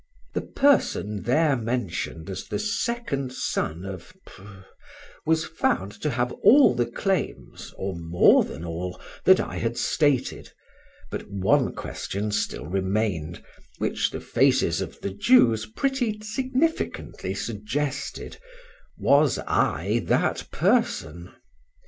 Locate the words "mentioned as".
1.55-2.47